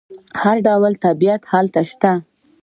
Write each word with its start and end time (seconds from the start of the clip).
هر 0.41 0.57
ډول 0.67 0.93
طبیعت 1.05 1.41
هلته 1.51 1.81
شته. 1.89 2.11